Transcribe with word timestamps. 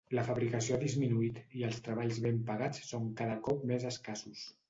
La 0.17 0.21
fabricació 0.27 0.75
ha 0.77 0.81
disminuït 0.83 1.37
i 1.59 1.65
els 1.67 1.77
treballs 1.89 2.17
ben 2.25 2.41
pagats 2.49 2.83
són 2.87 3.07
cada 3.21 3.37
cop 3.49 3.67
més 3.73 3.89
escassos. 3.93 4.43